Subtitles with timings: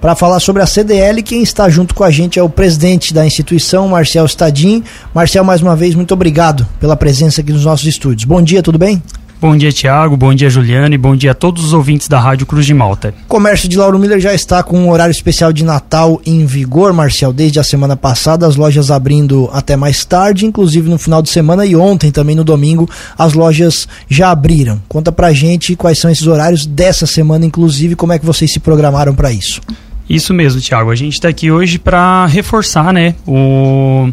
[0.00, 1.22] para falar sobre a CDL.
[1.22, 4.82] Quem está junto com a gente é o presidente da instituição, Marcel Stadim.
[5.14, 8.24] Marcel, mais uma vez, muito obrigado pela presença aqui nos nossos estúdios.
[8.24, 9.02] Bom dia, tudo bem?
[9.40, 10.16] Bom dia, Tiago.
[10.16, 10.92] Bom dia, Juliana.
[10.92, 13.14] E bom dia a todos os ouvintes da Rádio Cruz de Malta.
[13.28, 17.32] Comércio de Lauro Miller já está com um horário especial de Natal em vigor, Marcel,
[17.32, 21.64] desde a semana passada, as lojas abrindo até mais tarde, inclusive no final de semana
[21.64, 24.80] e ontem também no domingo, as lojas já abriram.
[24.88, 28.58] Conta pra gente quais são esses horários dessa semana, inclusive, como é que vocês se
[28.58, 29.60] programaram para isso.
[30.08, 30.90] Isso mesmo, Tiago.
[30.90, 34.10] A gente está aqui hoje para reforçar, né, o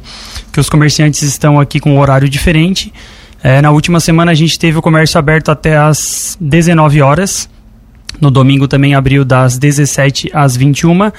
[0.52, 2.94] que os comerciantes estão aqui com um horário diferente.
[3.42, 7.48] É, na última semana a gente teve o comércio aberto até às 19 horas.
[8.20, 11.12] No domingo também abriu das 17 às 21.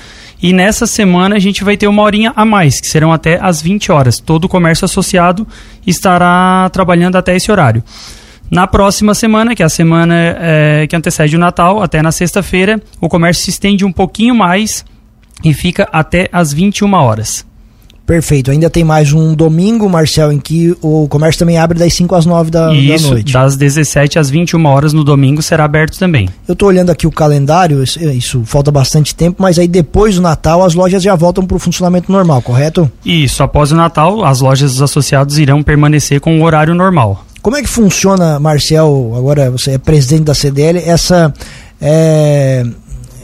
[0.43, 3.63] E nessa semana a gente vai ter uma horinha a mais, que serão até às
[3.63, 4.19] 20 horas.
[4.19, 5.47] Todo o comércio associado
[5.87, 7.83] estará trabalhando até esse horário.
[8.51, 12.81] Na próxima semana, que é a semana é, que antecede o Natal, até na sexta-feira,
[13.01, 14.85] o comércio se estende um pouquinho mais
[15.45, 17.45] e fica até às 21 horas.
[18.07, 18.53] Perfeito.
[18.53, 22.25] Ainda tem mais um domingo, Marcel, em que o comércio também abre das 5 às
[22.25, 23.33] 9 da, Isso, da noite.
[23.33, 26.29] das 17 às 21 horas no domingo será aberto também.
[26.47, 30.63] Eu estou olhando aqui o calendário, isso, falta bastante tempo, mas aí depois do Natal
[30.63, 32.89] as lojas já voltam para o funcionamento normal, correto?
[33.05, 37.27] Isso, após o Natal, as lojas dos associados irão permanecer com o horário normal.
[37.47, 41.33] Como é que funciona, Marcel, agora você é presidente da CDL, essa,
[41.81, 42.67] é,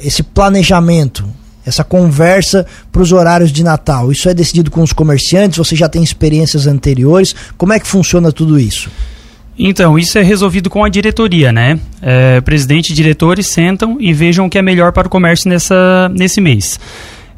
[0.01, 1.25] esse planejamento?
[1.67, 4.13] essa conversa para os horários de Natal?
[4.13, 5.59] Isso é decidido com os comerciantes?
[5.59, 7.35] Você já tem experiências anteriores?
[7.59, 8.93] Como é que funciona tudo isso?
[9.59, 11.81] Então, isso é resolvido com a diretoria, né?
[12.01, 16.09] É, presidente e diretores sentam e vejam o que é melhor para o comércio nessa,
[16.15, 16.79] nesse mês.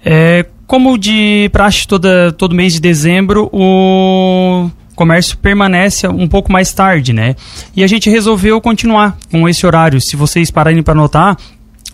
[0.05, 6.73] É, como de praxe toda, todo mês de dezembro, o comércio permanece um pouco mais
[6.73, 7.37] tarde, né?
[7.75, 10.01] E a gente resolveu continuar com esse horário.
[10.01, 11.37] Se vocês pararem para notar,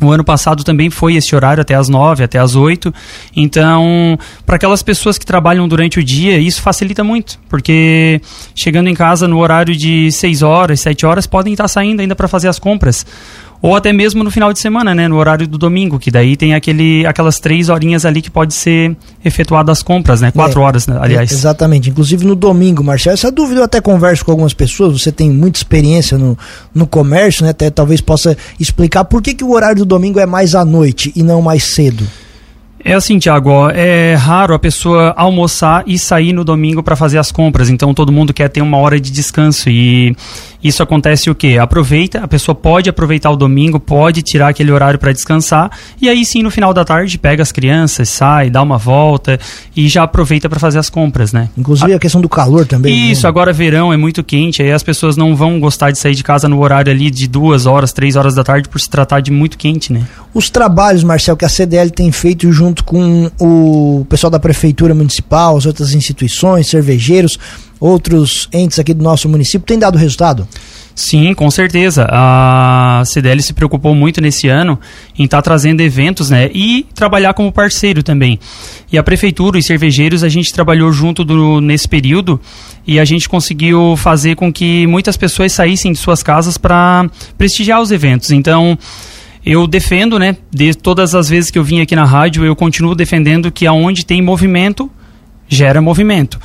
[0.03, 2.93] o ano passado também foi esse horário até as nove, até as oito.
[3.37, 8.21] Então, para aquelas pessoas que trabalham durante o dia, isso facilita muito, porque
[8.55, 12.29] chegando em casa no horário de seis horas, sete horas, podem estar saindo ainda para
[12.29, 13.05] fazer as compras
[13.63, 16.55] ou até mesmo no final de semana, né, no horário do domingo, que daí tem
[16.55, 20.87] aquele, aquelas três horinhas ali que pode ser efetuado as compras, né, quatro é, horas,
[20.87, 21.31] né, aliás.
[21.31, 25.13] É, exatamente, inclusive no domingo, Marcelo, essa dúvida eu até converso com algumas pessoas, você
[25.13, 26.39] tem muita experiência no,
[26.75, 30.27] no comércio, né, até talvez possa explicar por que, que o horário do domingo é
[30.27, 32.07] mais à noite e não mais cedo.
[32.83, 37.31] É assim, Tiago, é raro a pessoa almoçar e sair no domingo para fazer as
[37.31, 40.17] compras, então todo mundo quer ter uma hora de descanso e
[40.63, 41.59] isso acontece o quê?
[41.59, 46.25] Aproveita, a pessoa pode aproveitar o domingo, pode tirar aquele horário para descansar e aí
[46.25, 49.39] sim no final da tarde pega as crianças, sai, dá uma volta
[49.75, 51.49] e já aproveita para fazer as compras, né?
[51.57, 52.95] Inclusive a, a questão do calor também.
[52.95, 53.13] Né?
[53.13, 53.29] Isso, né?
[53.29, 56.49] agora verão é muito quente, aí as pessoas não vão gostar de sair de casa
[56.49, 59.57] no horário ali de duas horas, três horas da tarde por se tratar de muito
[59.57, 60.07] quente, né?
[60.33, 65.57] Os trabalhos, Marcel, que a CDL tem feito junto com o pessoal da prefeitura municipal,
[65.57, 67.39] as outras instituições, cervejeiros,
[67.81, 70.47] outros entes aqui do nosso município, tem dado resultado?
[70.95, 72.07] Sim, com certeza.
[72.11, 74.79] A CDL se preocupou muito nesse ano
[75.19, 76.51] em estar tá trazendo eventos, né?
[76.53, 78.39] E trabalhar como parceiro também.
[78.93, 82.39] E a prefeitura e cervejeiros a gente trabalhou junto do, nesse período
[82.87, 87.09] e a gente conseguiu fazer com que muitas pessoas saíssem de suas casas para
[87.39, 88.31] prestigiar os eventos.
[88.31, 88.79] Então,
[89.47, 90.37] eu defendo, né?
[90.51, 94.05] De todas as vezes que eu vim aqui na rádio, eu continuo defendendo que aonde
[94.05, 94.91] tem movimento
[95.49, 96.39] gera movimento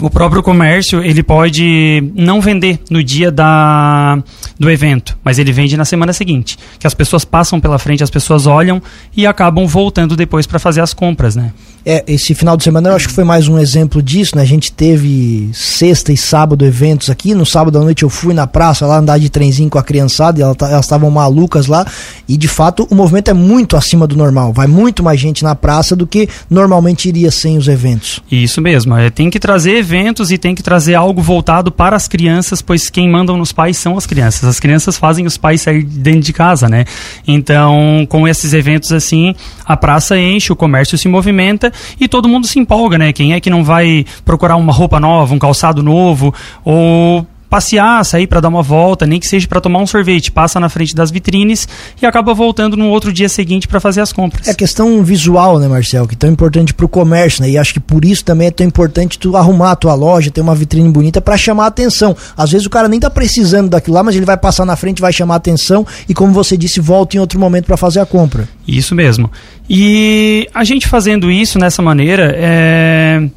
[0.00, 4.22] o próprio comércio ele pode não vender no dia da,
[4.58, 8.10] do evento, mas ele vende na semana seguinte, que as pessoas passam pela frente, as
[8.10, 8.80] pessoas olham
[9.16, 11.52] e acabam voltando depois para fazer as compras, né?
[11.84, 14.42] É, esse final de semana eu acho que foi mais um exemplo disso, né?
[14.42, 17.34] A gente teve sexta e sábado eventos aqui.
[17.34, 20.38] No sábado à noite eu fui na praça lá andar de trenzinho com a criançada
[20.38, 21.84] e elas estavam malucas lá.
[22.28, 24.52] E de fato o movimento é muito acima do normal.
[24.52, 28.20] Vai muito mais gente na praça do que normalmente iria sem os eventos.
[28.30, 28.96] Isso mesmo.
[28.96, 32.88] É, tem que trazer eventos e tem que trazer algo voltado para as crianças, pois
[32.88, 34.48] quem mandam nos pais são as crianças.
[34.48, 36.84] As crianças fazem os pais sair dentro de casa, né?
[37.26, 39.34] Então, com esses eventos assim,
[39.64, 41.70] a praça enche, o comércio se movimenta
[42.00, 43.12] e todo mundo se empolga, né?
[43.12, 46.32] Quem é que não vai procurar uma roupa nova, um calçado novo
[46.64, 50.58] ou passear, sair para dar uma volta, nem que seja para tomar um sorvete, passa
[50.58, 51.68] na frente das vitrines
[52.00, 54.48] e acaba voltando no outro dia seguinte para fazer as compras.
[54.48, 57.50] É questão visual, né, Marcel, que é tão importante para o comércio, né?
[57.50, 60.40] E acho que por isso também é tão importante tu arrumar a tua loja, ter
[60.40, 62.16] uma vitrine bonita para chamar a atenção.
[62.34, 65.02] Às vezes o cara nem tá precisando daquilo lá, mas ele vai passar na frente,
[65.02, 68.06] vai chamar a atenção e como você disse, volta em outro momento para fazer a
[68.06, 68.48] compra.
[68.66, 69.30] Isso mesmo.
[69.68, 73.28] E a gente fazendo isso nessa maneira, é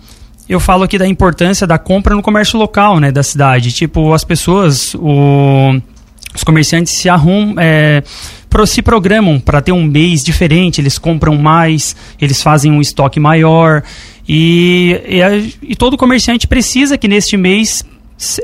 [0.48, 3.72] eu falo aqui da importância da compra no comércio local, né, da cidade.
[3.72, 5.80] Tipo, as pessoas, o
[6.36, 8.04] os comerciantes se arrumam, é,
[8.66, 13.82] se programam para ter um mês diferente, eles compram mais, eles fazem um estoque maior.
[14.28, 17.86] E, e, e todo comerciante precisa que neste mês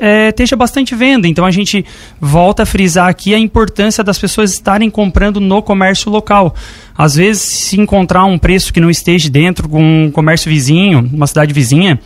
[0.00, 1.26] é, esteja bastante venda.
[1.26, 1.84] Então a gente
[2.20, 6.54] volta a frisar aqui a importância das pessoas estarem comprando no comércio local.
[6.96, 11.26] Às vezes, se encontrar um preço que não esteja dentro com um comércio vizinho, uma
[11.26, 11.98] cidade vizinha,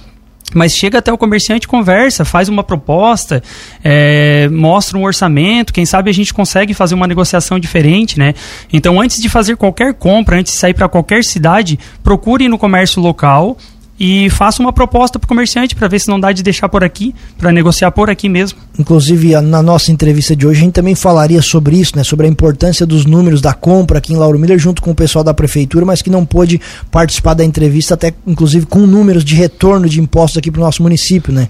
[0.54, 3.42] mas chega até o comerciante, conversa, faz uma proposta,
[3.82, 8.32] é, mostra um orçamento, quem sabe a gente consegue fazer uma negociação diferente, né?
[8.72, 13.02] Então, antes de fazer qualquer compra, antes de sair para qualquer cidade, procure no comércio
[13.02, 13.58] local
[13.98, 16.84] e faça uma proposta para o comerciante para ver se não dá de deixar por
[16.84, 18.58] aqui, para negociar por aqui mesmo.
[18.78, 22.28] Inclusive, na nossa entrevista de hoje, a gente também falaria sobre isso, né, sobre a
[22.28, 25.84] importância dos números da compra aqui em Lauro Miller, junto com o pessoal da prefeitura,
[25.84, 26.60] mas que não pôde
[26.90, 30.82] participar da entrevista, até inclusive com números de retorno de impostos aqui para o nosso
[30.82, 31.48] município, né?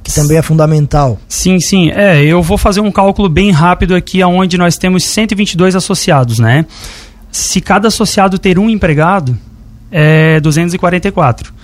[0.00, 1.18] que também é fundamental.
[1.28, 1.90] Sim, sim.
[1.90, 6.64] É, eu vou fazer um cálculo bem rápido aqui, aonde nós temos 122 associados, né?
[7.30, 9.36] Se cada associado ter um empregado,
[9.90, 11.57] é 244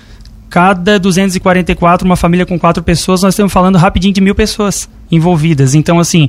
[0.54, 5.74] cada 244, uma família com quatro pessoas, nós estamos falando rapidinho de mil pessoas envolvidas.
[5.74, 6.28] Então, assim,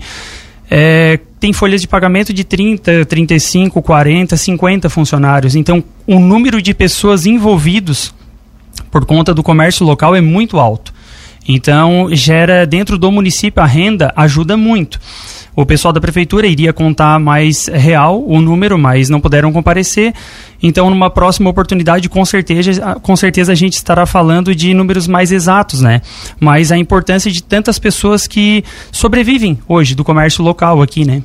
[0.68, 5.56] é, tem folhas de pagamento de 30, 35, 40, 50 funcionários.
[5.56, 8.16] Então, o número de pessoas envolvidos
[8.89, 10.92] por conta do comércio local é muito alto.
[11.47, 15.00] Então, gera dentro do município a renda ajuda muito.
[15.56, 20.13] O pessoal da prefeitura iria contar mais real o número, mas não puderam comparecer.
[20.62, 25.31] Então, numa próxima oportunidade, com certeza, com certeza a gente estará falando de números mais
[25.31, 26.01] exatos, né?
[26.39, 31.24] Mas a importância de tantas pessoas que sobrevivem hoje do comércio local aqui, né?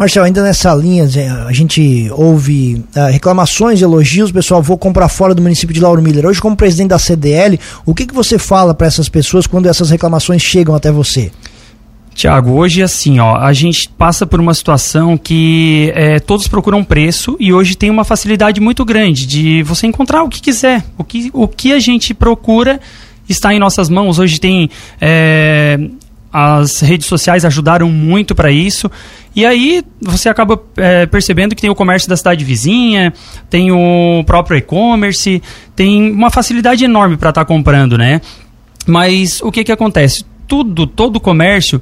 [0.00, 1.04] Marcelo, ainda nessa linha,
[1.46, 6.24] a gente ouve uh, reclamações, elogios, pessoal, vou comprar fora do município de Lauro Miller.
[6.24, 9.90] Hoje, como presidente da CDL, o que, que você fala para essas pessoas quando essas
[9.90, 11.30] reclamações chegam até você?
[12.14, 17.36] Tiago, hoje assim, ó, a gente passa por uma situação que é, todos procuram preço
[17.38, 20.82] e hoje tem uma facilidade muito grande de você encontrar o que quiser.
[20.96, 22.80] O que, o que a gente procura
[23.28, 24.18] está em nossas mãos.
[24.18, 24.70] Hoje tem.
[24.98, 25.78] É,
[26.32, 28.90] as redes sociais ajudaram muito para isso.
[29.34, 33.12] E aí você acaba é, percebendo que tem o comércio da cidade vizinha,
[33.48, 35.42] tem o próprio e-commerce,
[35.74, 38.20] tem uma facilidade enorme para estar tá comprando, né?
[38.86, 40.24] Mas o que, que acontece?
[40.50, 41.80] tudo, todo comércio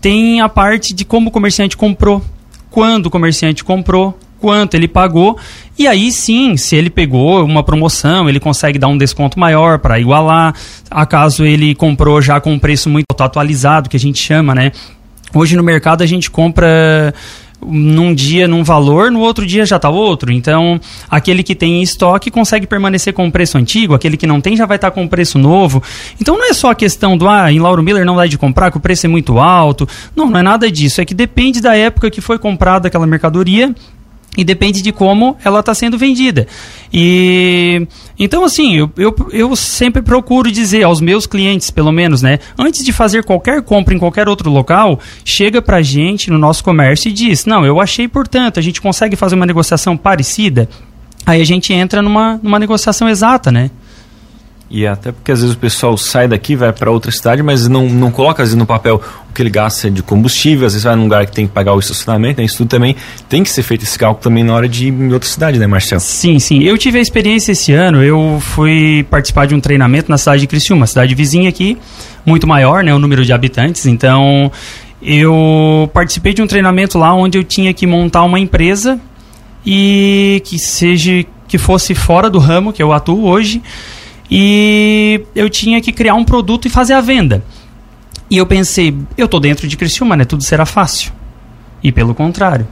[0.00, 2.20] tem a parte de como o comerciante comprou,
[2.68, 5.38] quando o comerciante comprou, quanto ele pagou.
[5.78, 9.98] E aí sim, se ele pegou uma promoção, ele consegue dar um desconto maior para
[9.98, 10.54] igualar.
[10.90, 14.72] Acaso ele comprou já com um preço muito atualizado, que a gente chama, né?
[15.34, 17.14] Hoje no mercado a gente compra
[17.60, 20.32] num dia num valor, no outro dia já está outro.
[20.32, 20.80] Então,
[21.10, 24.56] aquele que tem em estoque consegue permanecer com o preço antigo, aquele que não tem
[24.56, 25.82] já vai estar tá com o preço novo.
[26.20, 28.70] Então, não é só a questão do, ah, em Lauro Miller não dá de comprar,
[28.70, 29.88] que o preço é muito alto.
[30.14, 31.00] Não, não é nada disso.
[31.00, 33.74] É que depende da época que foi comprada aquela mercadoria
[34.36, 36.46] e depende de como ela está sendo vendida.
[36.92, 37.86] E
[38.18, 42.84] então assim, eu, eu, eu sempre procuro dizer aos meus clientes, pelo menos, né, antes
[42.84, 47.12] de fazer qualquer compra em qualquer outro local, chega pra gente no nosso comércio e
[47.12, 50.68] diz: "Não, eu achei, portanto, a gente consegue fazer uma negociação parecida".
[51.26, 53.70] Aí a gente entra numa, numa negociação exata, né?
[54.70, 57.88] E até porque às vezes o pessoal sai daqui, vai para outra cidade, mas não,
[57.88, 59.00] não coloca às vezes no papel
[59.30, 61.72] o que ele gasta de combustível, às vezes vai num lugar que tem que pagar
[61.72, 62.44] o estacionamento, né?
[62.44, 62.94] isso tudo também
[63.30, 65.66] tem que ser feito esse cálculo também na hora de ir em outra cidade, né,
[65.66, 66.02] Marcelo?
[66.02, 66.62] Sim, sim.
[66.62, 70.46] Eu tive a experiência esse ano, eu fui participar de um treinamento na cidade de
[70.46, 71.78] Criciúma, cidade vizinha aqui,
[72.26, 74.52] muito maior, né, o número de habitantes, então
[75.00, 79.00] eu participei de um treinamento lá onde eu tinha que montar uma empresa
[79.64, 83.62] e que seja que fosse fora do ramo que eu atuo hoje
[84.30, 87.42] e eu tinha que criar um produto e fazer a venda.
[88.30, 90.24] E eu pensei, eu tô dentro de Criciúma, né?
[90.24, 91.12] Tudo será fácil.
[91.82, 92.66] E pelo contrário.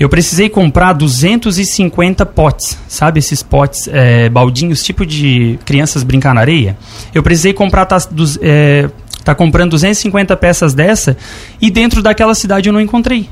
[0.00, 6.40] Eu precisei comprar 250 potes, sabe esses potes é, baldinhos, tipo de crianças brincar na
[6.40, 6.76] areia?
[7.14, 8.90] Eu precisei comprar, tá, dos, é,
[9.24, 11.16] tá comprando 250 peças dessa
[11.60, 13.28] e dentro daquela cidade eu não encontrei.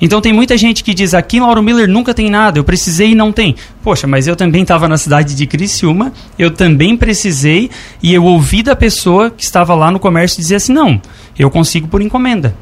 [0.00, 3.14] Então tem muita gente que diz aqui Lauro Miller nunca tem nada, eu precisei e
[3.14, 3.54] não tem.
[3.82, 7.70] Poxa, mas eu também estava na cidade de Criciúma, eu também precisei
[8.02, 11.00] e eu ouvi da pessoa que estava lá no comércio dizer assim: não,
[11.38, 12.54] eu consigo por encomenda.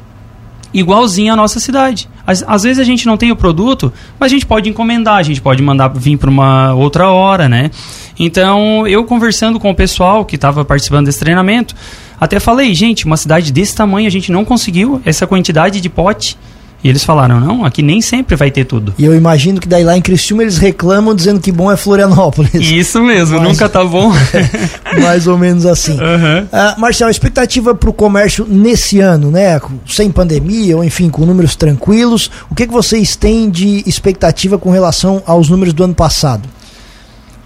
[0.71, 2.07] Igualzinho à nossa cidade.
[2.27, 5.23] Às, às vezes a gente não tem o produto, mas a gente pode encomendar, a
[5.23, 7.71] gente pode mandar vir para uma outra hora, né?
[8.19, 11.73] Então, eu conversando com o pessoal que estava participando desse treinamento,
[12.19, 16.37] até falei, gente, uma cidade desse tamanho a gente não conseguiu essa quantidade de pote
[16.81, 18.93] E eles falaram, não, aqui nem sempre vai ter tudo.
[18.97, 22.53] E eu imagino que daí lá em Criciúma eles reclamam dizendo que bom é Florianópolis.
[22.53, 24.13] Isso mesmo, Mas, nunca tá bom.
[25.01, 25.91] mais ou menos assim.
[25.91, 26.43] Uhum.
[26.45, 29.59] Uh, Marcelo, expectativa para o comércio nesse ano, né?
[29.85, 32.31] Sem pandemia, ou enfim, com números tranquilos.
[32.49, 36.47] O que, que vocês têm de expectativa com relação aos números do ano passado?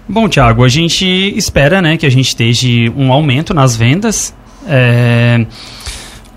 [0.08, 1.04] Bom, Tiago, a gente
[1.36, 4.32] espera né, que a gente esteja um aumento nas vendas.
[4.68, 5.44] É...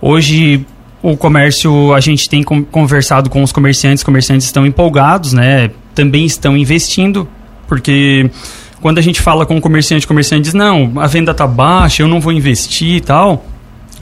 [0.01, 0.65] Hoje
[1.01, 5.69] o comércio, a gente tem conversado com os comerciantes, os comerciantes estão empolgados, né?
[5.93, 7.27] Também estão investindo,
[7.67, 8.29] porque
[8.81, 12.03] quando a gente fala com o comerciante, o comerciante diz: "Não, a venda tá baixa,
[12.03, 13.45] eu não vou investir e tal"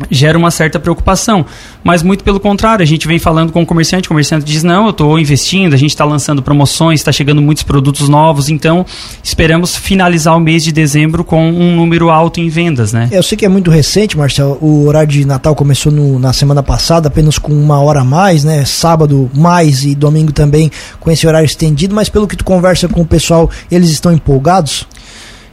[0.09, 1.45] gera uma certa preocupação.
[1.83, 4.85] Mas muito pelo contrário, a gente vem falando com o comerciante, o comerciante diz, não,
[4.85, 8.85] eu estou investindo, a gente está lançando promoções, está chegando muitos produtos novos, então
[9.23, 13.07] esperamos finalizar o mês de dezembro com um número alto em vendas, né?
[13.11, 16.63] Eu sei que é muito recente, Marcelo, o horário de Natal começou no, na semana
[16.63, 18.65] passada, apenas com uma hora a mais, né?
[18.65, 23.01] Sábado mais e domingo também com esse horário estendido, mas pelo que tu conversa com
[23.01, 24.87] o pessoal, eles estão empolgados?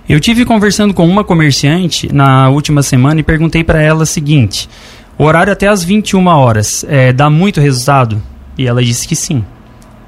[0.09, 4.69] Eu tive conversando com uma comerciante na última semana e perguntei para ela o seguinte:
[5.17, 8.21] o horário até as 21 horas é, dá muito resultado?
[8.59, 9.45] E ela disse que sim.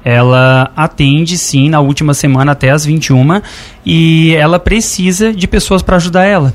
[0.03, 3.41] Ela atende sim na última semana até as 21
[3.83, 6.53] e ela precisa de pessoas para ajudar ela.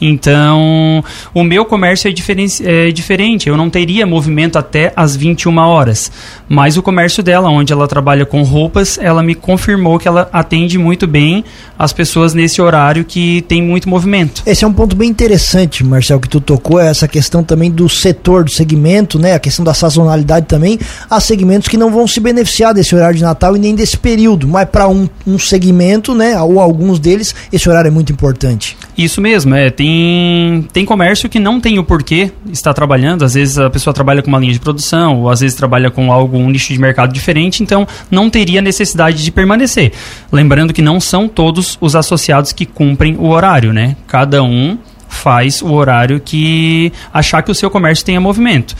[0.00, 3.48] Então, o meu comércio é, diferen é, diferente.
[3.48, 6.10] Eu não teria movimento até as 21 horas.
[6.48, 10.78] Mas o comércio dela, onde ela trabalha com roupas, ela me confirmou que ela atende
[10.78, 11.44] muito bem
[11.78, 14.42] as pessoas nesse horário que tem muito movimento.
[14.46, 17.88] Esse é um ponto bem interessante, Marcel, que tu tocou, é essa questão também do
[17.88, 19.34] setor, do segmento, né?
[19.34, 20.78] A questão da sazonalidade também.
[21.08, 24.46] Há segmentos que não vão se beneficiar desse horário de Natal e nem desse período.
[24.46, 26.40] Mas para um, um segmento, né?
[26.40, 28.76] Ou alguns deles, esse horário é muito importante.
[28.96, 29.70] Isso mesmo, é.
[29.70, 33.24] Tem tem, tem comércio que não tem o porquê estar trabalhando.
[33.24, 36.12] Às vezes a pessoa trabalha com uma linha de produção, ou às vezes trabalha com
[36.12, 39.92] algo, um nicho de mercado diferente, então não teria necessidade de permanecer.
[40.32, 43.96] Lembrando que não são todos os associados que cumprem o horário, né?
[44.06, 44.76] Cada um
[45.08, 48.74] faz o horário que achar que o seu comércio tenha movimento.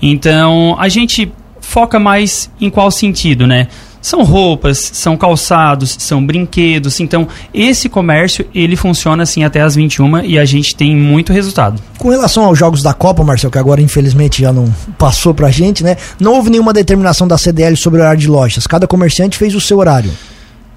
[0.00, 3.66] Então, a gente foca mais em qual sentido, né?
[4.00, 7.00] São roupas, são calçados, são brinquedos.
[7.00, 11.80] Então, esse comércio, ele funciona assim até as 21 e a gente tem muito resultado.
[11.98, 15.84] Com relação aos jogos da Copa, Marcelo, que agora infelizmente já não passou pra gente,
[15.84, 15.96] né?
[16.18, 18.66] Não houve nenhuma determinação da CDL sobre o horário de lojas.
[18.66, 20.10] Cada comerciante fez o seu horário.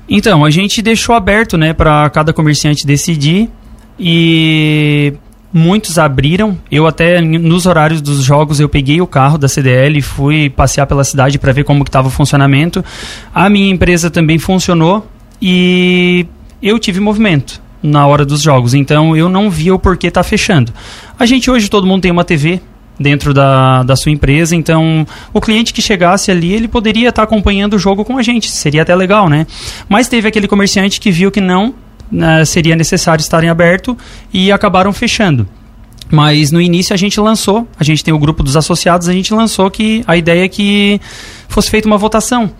[0.10, 3.50] Então, a gente deixou aberto, né, para cada comerciante decidir
[3.98, 5.14] e
[5.54, 6.58] muitos abriram.
[6.72, 10.88] Eu até nos horários dos jogos eu peguei o carro da CDL e fui passear
[10.88, 12.84] pela cidade para ver como estava o funcionamento.
[13.34, 15.08] A minha empresa também funcionou
[15.42, 16.26] e
[16.62, 20.74] eu tive movimento na hora dos jogos, então eu não via o porquê tá fechando.
[21.20, 22.62] A gente hoje todo mundo tem uma TV
[22.98, 27.24] dentro da, da sua empresa, então o cliente que chegasse ali, ele poderia estar tá
[27.24, 29.46] acompanhando o jogo com a gente, seria até legal, né?
[29.90, 31.74] Mas teve aquele comerciante que viu que não
[32.14, 33.98] né, seria necessário estarem aberto
[34.32, 35.48] e acabaram fechando.
[36.12, 39.34] Mas no início a gente lançou, a gente tem o grupo dos associados, a gente
[39.34, 41.02] lançou que a ideia é que
[41.48, 42.52] fosse feita uma votação.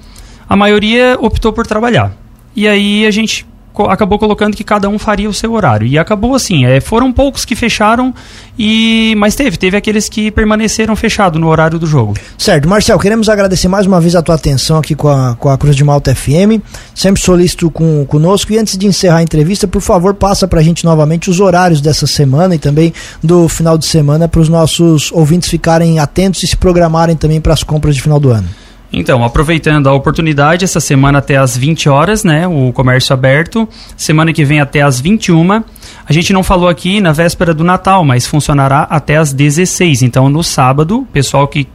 [0.50, 2.12] A maioria optou por trabalhar.
[2.56, 3.46] E aí a gente
[3.90, 5.88] acabou colocando que cada um faria o seu horário.
[5.88, 8.14] E acabou assim, é, foram poucos que fecharam,
[8.58, 12.14] e mas teve, teve aqueles que permaneceram fechados no horário do jogo.
[12.38, 15.58] Certo, Marcel, queremos agradecer mais uma vez a tua atenção aqui com a, com a
[15.58, 16.62] Cruz de Malta FM,
[16.94, 20.86] sempre solícito com, conosco, e antes de encerrar a entrevista, por favor, passa pra gente
[20.86, 25.50] novamente os horários dessa semana e também do final de semana, para os nossos ouvintes
[25.50, 28.48] ficarem atentos e se programarem também para as compras de final do ano.
[28.94, 32.48] Então, aproveitando a oportunidade, essa semana até às 20 horas, né?
[32.48, 33.68] O comércio aberto.
[33.98, 35.64] Semana que vem até às 21.
[36.06, 40.04] A gente não falou aqui na véspera do Natal, mas funcionará até às 16.
[40.04, 41.68] Então, no sábado, o pessoal que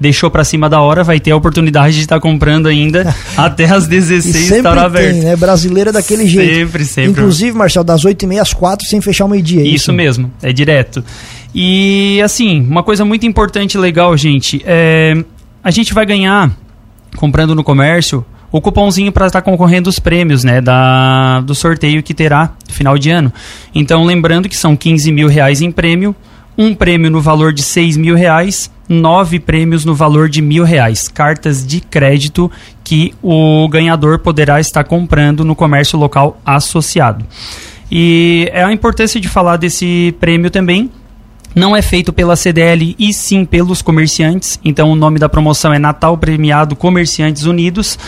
[0.00, 3.66] deixou para cima da hora vai ter a oportunidade de estar tá comprando ainda até
[3.66, 5.12] às 16 estar aberto.
[5.12, 5.36] Tem, né?
[5.36, 6.54] Brasileira daquele jeito.
[6.54, 7.10] Sempre, sempre.
[7.10, 9.60] Inclusive, Marcelo, das 8h30 às 4 sem fechar o meio-dia.
[9.60, 11.04] É isso, isso mesmo, é direto.
[11.54, 15.22] E assim, uma coisa muito importante e legal, gente, é
[15.62, 16.50] a gente vai ganhar
[17.16, 22.02] comprando no comércio o cupomzinho para estar tá concorrendo os prêmios, né, da, do sorteio
[22.02, 23.32] que terá no final de ano.
[23.74, 26.14] Então, lembrando que são 15 mil reais em prêmio,
[26.56, 31.08] um prêmio no valor de 6 mil reais, nove prêmios no valor de mil reais,
[31.08, 32.50] cartas de crédito
[32.84, 37.24] que o ganhador poderá estar comprando no comércio local associado.
[37.90, 40.90] E é a importância de falar desse prêmio também,
[41.54, 44.58] não é feito pela CDL e sim pelos comerciantes.
[44.64, 47.98] Então o nome da promoção é Natal Premiado Comerciantes Unidos.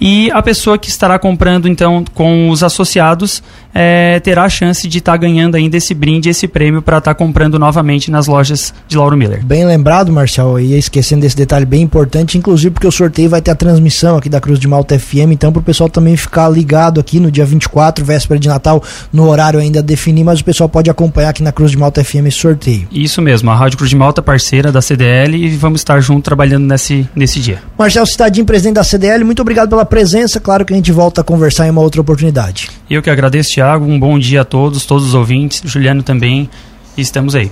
[0.00, 3.42] E a pessoa que estará comprando então com os associados
[3.74, 7.14] é, terá a chance de estar tá ganhando ainda esse brinde, esse prêmio para estar
[7.14, 9.44] tá comprando novamente nas lojas de Lauro Miller.
[9.44, 13.50] Bem lembrado, Marcial, e esquecendo desse detalhe bem importante, inclusive porque o sorteio vai ter
[13.50, 16.98] a transmissão aqui da Cruz de Malta FM, então para o pessoal também ficar ligado
[16.98, 20.90] aqui no dia 24, véspera de Natal, no horário ainda definir, mas o pessoal pode
[20.90, 22.88] acompanhar aqui na Cruz de Malta FM esse sorteio.
[22.90, 26.66] Isso mesmo, a Rádio Cruz de Malta, parceira da CDL, e vamos estar juntos trabalhando
[26.66, 27.62] nesse, nesse dia.
[27.78, 30.40] Marcel Cidadinho, presidente da CDL, muito obrigado pela presença.
[30.40, 32.70] Claro que a gente volta a conversar em uma outra oportunidade.
[32.88, 33.84] Eu que agradeço, Thiago.
[33.84, 36.48] Um bom dia a todos, todos os ouvintes, Juliano também.
[36.96, 37.50] E estamos aí.